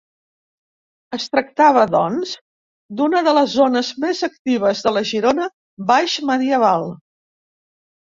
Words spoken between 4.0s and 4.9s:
més actives